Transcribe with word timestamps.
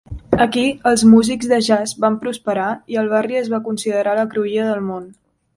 Aquí, 0.45 0.61
els 0.91 1.03
músics 1.09 1.49
de 1.51 1.59
jazz 1.67 1.93
van 2.05 2.17
prosperar 2.25 2.71
i 2.95 2.99
el 3.05 3.13
barri 3.15 3.41
es 3.43 3.55
va 3.55 3.63
considerar 3.71 4.19
la 4.23 4.29
cruïlla 4.33 4.69
del 4.73 4.85
món. 4.93 5.11